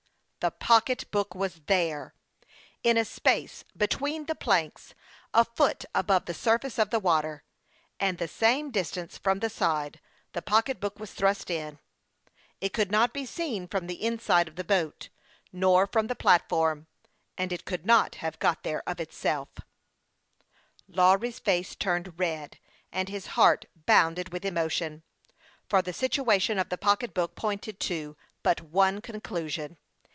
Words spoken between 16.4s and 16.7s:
LAKE